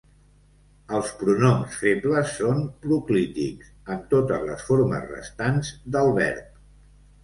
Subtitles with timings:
[0.99, 6.63] Els pronoms febles són proclítics amb totes les formes restants del verb.